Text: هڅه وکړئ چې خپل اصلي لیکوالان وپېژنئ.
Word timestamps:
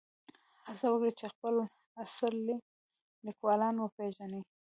هڅه 0.65 0.87
وکړئ 0.91 1.11
چې 1.19 1.25
خپل 1.33 1.55
اصلي 2.03 2.55
لیکوالان 3.25 3.75
وپېژنئ. 3.79 4.41